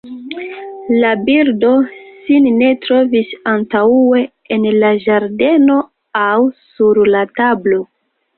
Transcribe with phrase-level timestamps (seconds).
[1.01, 1.73] La birdo
[2.29, 4.23] sin ne trovis antaŭe
[4.57, 5.77] en la ĝardeno
[6.25, 6.33] aŭ
[6.73, 7.81] sur la tablo.